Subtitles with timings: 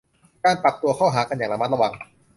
[0.45, 1.93] การปรับตัวเข้าหากันอย่างระมัดระวัง